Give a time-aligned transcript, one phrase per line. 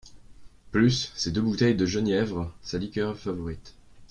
[0.71, 2.51] Plus, ces deux bouteilles de genièvre…
[2.63, 3.75] sa liqueur favorite.